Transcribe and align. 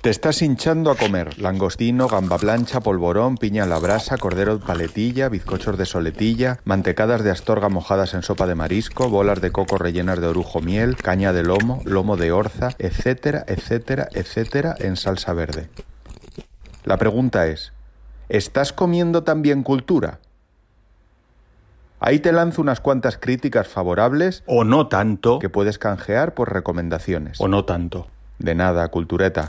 Te 0.00 0.08
estás 0.08 0.40
hinchando 0.40 0.90
a 0.90 0.94
comer 0.96 1.38
langostino, 1.38 2.08
gamba 2.08 2.38
plancha, 2.38 2.80
polvorón, 2.80 3.36
piña 3.36 3.64
a 3.64 3.66
la 3.66 3.78
brasa, 3.78 4.16
cordero 4.16 4.56
de 4.56 4.64
paletilla, 4.64 5.28
bizcochos 5.28 5.76
de 5.76 5.84
soletilla, 5.84 6.58
mantecadas 6.64 7.22
de 7.22 7.30
astorga 7.30 7.68
mojadas 7.68 8.14
en 8.14 8.22
sopa 8.22 8.46
de 8.46 8.54
marisco, 8.54 9.10
bolas 9.10 9.42
de 9.42 9.52
coco 9.52 9.76
rellenas 9.76 10.18
de 10.18 10.26
orujo 10.26 10.62
miel, 10.62 10.96
caña 10.96 11.34
de 11.34 11.42
lomo, 11.42 11.82
lomo 11.84 12.16
de 12.16 12.32
orza, 12.32 12.70
etcétera, 12.78 13.44
etcétera, 13.46 14.08
etcétera, 14.12 14.74
en 14.78 14.96
salsa 14.96 15.34
verde. 15.34 15.68
La 16.84 16.96
pregunta 16.96 17.46
es, 17.48 17.74
¿estás 18.30 18.72
comiendo 18.72 19.22
también 19.22 19.62
cultura? 19.62 20.20
Ahí 21.98 22.20
te 22.20 22.32
lanzo 22.32 22.62
unas 22.62 22.80
cuantas 22.80 23.18
críticas 23.18 23.68
favorables 23.68 24.44
O 24.46 24.64
no 24.64 24.88
tanto. 24.88 25.40
que 25.40 25.50
puedes 25.50 25.78
canjear 25.78 26.32
por 26.32 26.50
recomendaciones. 26.50 27.38
O 27.38 27.48
no 27.48 27.66
tanto. 27.66 28.06
De 28.38 28.54
nada, 28.54 28.88
cultureta. 28.88 29.48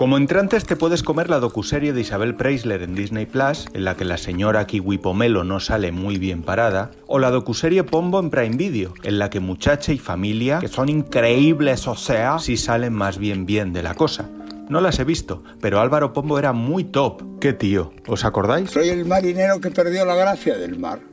Como 0.00 0.16
entrantes 0.16 0.64
te 0.64 0.76
puedes 0.76 1.02
comer 1.02 1.28
la 1.28 1.40
docuserie 1.40 1.92
de 1.92 2.00
Isabel 2.00 2.34
Preisler 2.34 2.80
en 2.80 2.94
Disney 2.94 3.26
Plus, 3.26 3.66
en 3.74 3.84
la 3.84 3.98
que 3.98 4.06
la 4.06 4.16
señora 4.16 4.66
Kiwi 4.66 4.96
Pomelo 4.96 5.44
no 5.44 5.60
sale 5.60 5.92
muy 5.92 6.16
bien 6.16 6.42
parada, 6.42 6.92
o 7.06 7.18
la 7.18 7.30
docuserie 7.30 7.84
Pombo 7.84 8.18
en 8.18 8.30
Prime 8.30 8.56
Video, 8.56 8.94
en 9.02 9.18
la 9.18 9.28
que 9.28 9.40
muchacha 9.40 9.92
y 9.92 9.98
familia, 9.98 10.60
que 10.60 10.68
son 10.68 10.88
increíbles, 10.88 11.86
o 11.86 11.96
sea, 11.96 12.38
sí 12.38 12.56
salen 12.56 12.94
más 12.94 13.18
bien 13.18 13.44
bien 13.44 13.74
de 13.74 13.82
la 13.82 13.92
cosa. 13.92 14.30
No 14.70 14.80
las 14.80 14.98
he 15.00 15.04
visto, 15.04 15.42
pero 15.60 15.80
Álvaro 15.80 16.14
Pombo 16.14 16.38
era 16.38 16.54
muy 16.54 16.84
top. 16.84 17.38
Qué 17.38 17.52
tío, 17.52 17.92
¿os 18.06 18.24
acordáis? 18.24 18.70
Soy 18.70 18.88
el 18.88 19.04
marinero 19.04 19.60
que 19.60 19.70
perdió 19.70 20.06
la 20.06 20.14
gracia 20.14 20.56
del 20.56 20.78
mar. 20.78 21.09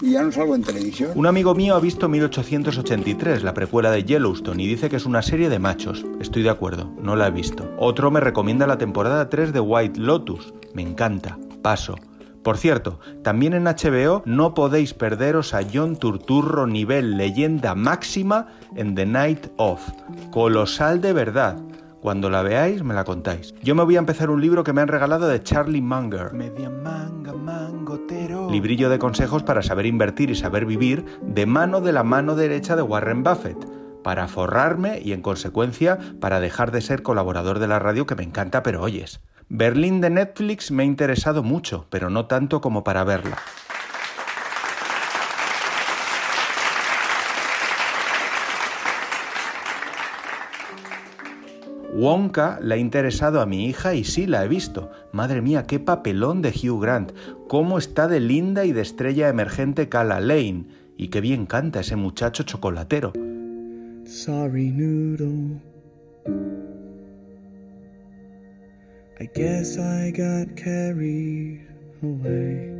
Y 0.00 0.12
ya 0.12 0.22
no 0.22 0.32
salgo 0.32 0.54
en 0.54 0.62
televisión. 0.62 1.12
Un 1.14 1.26
amigo 1.26 1.54
mío 1.54 1.74
ha 1.74 1.80
visto 1.80 2.08
1883, 2.08 3.42
la 3.42 3.52
precuela 3.52 3.90
de 3.90 4.04
Yellowstone, 4.04 4.62
y 4.62 4.66
dice 4.66 4.88
que 4.88 4.96
es 4.96 5.04
una 5.04 5.22
serie 5.22 5.48
de 5.50 5.58
machos. 5.58 6.04
Estoy 6.20 6.42
de 6.42 6.50
acuerdo, 6.50 6.90
no 7.02 7.16
la 7.16 7.28
he 7.28 7.30
visto. 7.30 7.70
Otro 7.76 8.10
me 8.10 8.20
recomienda 8.20 8.66
la 8.66 8.78
temporada 8.78 9.28
3 9.28 9.52
de 9.52 9.60
White 9.60 10.00
Lotus. 10.00 10.54
Me 10.74 10.82
encanta. 10.82 11.38
Paso. 11.62 11.96
Por 12.42 12.56
cierto, 12.56 12.98
también 13.22 13.52
en 13.52 13.64
HBO 13.64 14.22
no 14.24 14.54
podéis 14.54 14.94
perderos 14.94 15.52
a 15.52 15.60
John 15.70 15.96
Turturro 15.96 16.66
nivel 16.66 17.18
leyenda 17.18 17.74
máxima 17.74 18.46
en 18.76 18.94
The 18.94 19.04
Night 19.04 19.48
Of. 19.56 19.86
Colosal 20.30 21.02
de 21.02 21.12
verdad. 21.12 21.58
Cuando 22.00 22.30
la 22.30 22.42
veáis 22.42 22.82
me 22.82 22.94
la 22.94 23.04
contáis. 23.04 23.54
Yo 23.62 23.74
me 23.74 23.84
voy 23.84 23.96
a 23.96 23.98
empezar 23.98 24.30
un 24.30 24.40
libro 24.40 24.64
que 24.64 24.72
me 24.72 24.80
han 24.80 24.88
regalado 24.88 25.28
de 25.28 25.42
Charlie 25.42 25.82
Munger. 25.82 26.32
Media. 26.32 26.70
Librillo 28.50 28.90
de 28.90 28.98
consejos 28.98 29.44
para 29.44 29.62
saber 29.62 29.86
invertir 29.86 30.28
y 30.30 30.34
saber 30.34 30.66
vivir 30.66 31.04
de 31.22 31.46
mano 31.46 31.80
de 31.80 31.92
la 31.92 32.02
mano 32.02 32.34
derecha 32.34 32.74
de 32.74 32.82
Warren 32.82 33.22
Buffett. 33.22 33.56
Para 34.02 34.26
forrarme 34.26 35.00
y 35.00 35.12
en 35.12 35.22
consecuencia 35.22 35.98
para 36.20 36.40
dejar 36.40 36.72
de 36.72 36.80
ser 36.80 37.02
colaborador 37.02 37.60
de 37.60 37.68
la 37.68 37.78
radio 37.78 38.06
que 38.06 38.16
me 38.16 38.24
encanta 38.24 38.64
pero 38.64 38.82
oyes. 38.82 39.20
Berlín 39.48 40.00
de 40.00 40.10
Netflix 40.10 40.72
me 40.72 40.82
ha 40.82 40.86
interesado 40.86 41.44
mucho, 41.44 41.86
pero 41.90 42.10
no 42.10 42.26
tanto 42.26 42.60
como 42.60 42.82
para 42.82 43.04
verla. 43.04 43.38
Wonka 51.92 52.60
le 52.62 52.74
ha 52.74 52.78
interesado 52.78 53.40
a 53.40 53.46
mi 53.46 53.66
hija 53.66 53.94
y 53.94 54.04
sí 54.04 54.26
la 54.26 54.44
he 54.44 54.48
visto. 54.48 54.90
Madre 55.12 55.42
mía, 55.42 55.66
qué 55.66 55.80
papelón 55.80 56.40
de 56.40 56.50
Hugh 56.50 56.80
Grant. 56.80 57.12
Cómo 57.48 57.78
está 57.78 58.06
de 58.06 58.20
linda 58.20 58.64
y 58.64 58.72
de 58.72 58.82
estrella 58.82 59.28
emergente 59.28 59.88
Cala 59.88 60.20
Lane. 60.20 60.66
Y 60.96 61.08
qué 61.08 61.20
bien 61.20 61.46
canta 61.46 61.80
ese 61.80 61.96
muchacho 61.96 62.44
chocolatero. 62.44 63.12
Sorry, 64.04 64.70
noodle. 64.70 65.60
I 69.20 69.28
guess 69.34 69.76
I 69.76 70.10
got 70.12 70.56
carried 70.56 71.66
away. 72.02 72.74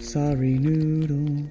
Sorry, 0.00 0.58
noodle. 0.58 1.50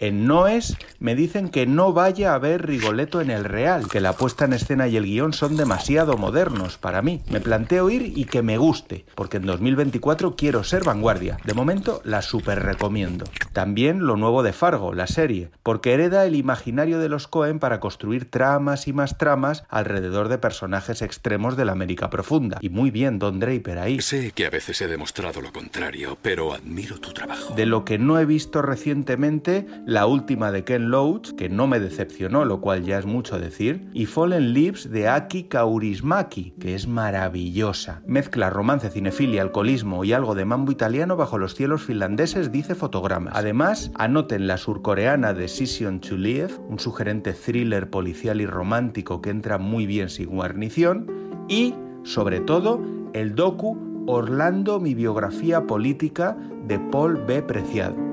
En 0.00 0.26
Noes 0.26 0.78
me 0.98 1.14
dicen 1.14 1.50
que 1.50 1.66
no 1.66 1.92
vaya 1.92 2.34
a 2.34 2.38
ver 2.38 2.66
Rigoletto 2.66 3.20
en 3.20 3.30
el 3.30 3.44
Real, 3.44 3.86
que 3.86 4.00
la 4.00 4.14
puesta 4.14 4.46
en 4.46 4.54
escena 4.54 4.88
y 4.88 4.96
el 4.96 5.04
guion 5.04 5.34
son 5.34 5.58
demasiado 5.58 6.16
modernos 6.16 6.78
para 6.78 7.02
mí. 7.02 7.20
Me 7.28 7.38
planteo 7.38 7.90
ir 7.90 8.14
y 8.16 8.24
que 8.24 8.40
me 8.40 8.56
guste, 8.56 9.04
porque 9.14 9.36
en 9.36 9.44
2024 9.44 10.36
quiero 10.36 10.64
ser 10.64 10.84
vanguardia. 10.84 11.36
De 11.44 11.52
momento 11.52 12.00
la 12.02 12.22
super 12.22 12.62
recomiendo. 12.62 13.26
También 13.52 14.06
lo 14.06 14.16
nuevo 14.16 14.42
de 14.42 14.54
Fargo, 14.54 14.94
la 14.94 15.06
serie, 15.06 15.50
porque 15.62 15.92
hereda 15.92 16.24
el 16.24 16.34
imaginario 16.34 16.98
de 16.98 17.10
los 17.10 17.28
Cohen 17.28 17.58
para 17.58 17.78
construir 17.78 18.30
tramas 18.30 18.88
y 18.88 18.94
más 18.94 19.18
tramas 19.18 19.64
alrededor 19.68 20.28
de 20.30 20.38
personajes 20.38 21.02
extremos 21.02 21.58
de 21.58 21.66
la 21.66 21.72
América 21.72 22.08
profunda. 22.08 22.56
Y 22.62 22.70
muy 22.70 22.90
bien 22.90 23.18
Don 23.18 23.38
Draper 23.38 23.78
ahí. 23.78 24.00
Sé 24.00 24.32
que 24.32 24.46
a 24.46 24.50
veces 24.50 24.80
he 24.80 24.88
demostrado 24.88 25.42
lo 25.42 25.52
contrario, 25.52 26.16
pero 26.22 26.54
admiro 26.54 26.98
tu 27.00 27.12
trabajo. 27.12 27.54
De 27.54 27.66
lo 27.66 27.84
que 27.84 27.98
no 27.98 28.18
he 28.18 28.24
visto 28.24 28.62
recientemente, 28.62 29.66
la 29.90 30.06
última 30.06 30.52
de 30.52 30.62
Ken 30.62 30.92
Loach, 30.92 31.32
que 31.32 31.48
no 31.48 31.66
me 31.66 31.80
decepcionó, 31.80 32.44
lo 32.44 32.60
cual 32.60 32.84
ya 32.84 33.00
es 33.00 33.06
mucho 33.06 33.40
decir, 33.40 33.90
y 33.92 34.06
Fallen 34.06 34.54
Leaves 34.54 34.88
de 34.88 35.08
Aki 35.08 35.48
Kaurismäki, 35.48 36.52
que 36.60 36.76
es 36.76 36.86
maravillosa. 36.86 38.00
Mezcla 38.06 38.50
romance, 38.50 38.88
cinefilia, 38.88 39.42
alcoholismo 39.42 40.04
y 40.04 40.12
algo 40.12 40.36
de 40.36 40.44
mambo 40.44 40.70
italiano 40.70 41.16
bajo 41.16 41.38
los 41.38 41.56
cielos 41.56 41.82
finlandeses, 41.82 42.52
dice 42.52 42.76
fotogramas. 42.76 43.34
Además, 43.34 43.90
anoten 43.96 44.46
la 44.46 44.58
surcoreana 44.58 45.34
Decision 45.34 45.98
to 46.00 46.16
Live, 46.16 46.54
un 46.68 46.78
sugerente 46.78 47.32
thriller 47.32 47.90
policial 47.90 48.40
y 48.40 48.46
romántico 48.46 49.20
que 49.20 49.30
entra 49.30 49.58
muy 49.58 49.86
bien 49.86 50.08
sin 50.08 50.28
guarnición, 50.28 51.10
y, 51.48 51.74
sobre 52.04 52.38
todo, 52.38 52.80
el 53.12 53.34
docu 53.34 53.76
Orlando, 54.06 54.78
mi 54.78 54.94
biografía 54.94 55.66
política 55.66 56.36
de 56.68 56.78
Paul 56.78 57.24
B. 57.26 57.42
Preciado. 57.42 58.09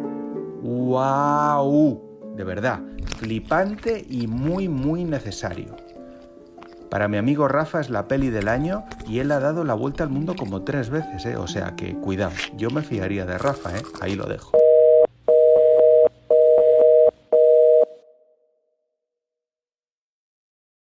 ¡Wow! 0.62 2.36
De 2.36 2.44
verdad, 2.44 2.82
flipante 3.18 4.06
y 4.08 4.28
muy, 4.28 4.68
muy 4.68 5.04
necesario. 5.04 5.76
Para 6.90 7.08
mi 7.08 7.18
amigo 7.18 7.48
Rafa 7.48 7.82
es 7.82 7.90
la 7.90 8.08
peli 8.08 8.30
del 8.30 8.48
año 8.48 8.86
y 9.08 9.20
él 9.20 9.32
ha 9.32 9.40
dado 9.40 9.64
la 9.64 9.74
vuelta 9.74 10.04
al 10.04 10.10
mundo 10.10 10.36
como 10.36 10.64
tres 10.64 10.90
veces, 10.90 11.26
¿eh? 11.26 11.36
O 11.36 11.48
sea 11.48 11.76
que 11.76 11.96
cuidado, 11.96 12.34
yo 12.56 12.70
me 12.70 12.82
fiaría 12.82 13.26
de 13.26 13.38
Rafa, 13.38 13.76
¿eh? 13.78 13.82
Ahí 14.02 14.16
lo 14.16 14.26
dejo. 14.26 14.52